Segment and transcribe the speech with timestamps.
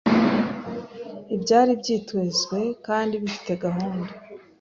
[1.35, 4.11] ibyari byitezwe kandi bifite gahunda.